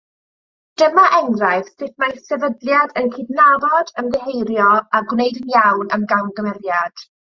[0.81, 7.11] Dyma enghraifft sut mae sefydliad yn cydnabod, ymddiheuro a gwneud yn iawn am gamgymeriad.